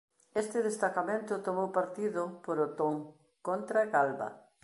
[0.41, 2.95] Este destacamento tomou partido por Otón
[3.47, 4.29] contra Galba.